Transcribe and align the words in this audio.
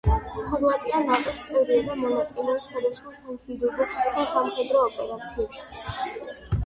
ხორვატია 0.35 1.01
ნატო-ს 1.09 1.41
წევრია 1.49 1.83
და 1.89 1.97
მონაწილეობს 1.99 2.65
სხვადასხვა 2.69 3.13
სამშვიდობო 3.21 3.91
და 4.17 4.27
სამხედრო 4.35 4.83
ოპერაციებში. 4.91 6.23